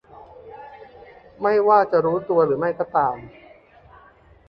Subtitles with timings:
[1.41, 3.15] ไม่ว่าจะรู้ตัวหรือไม่ก็ตาม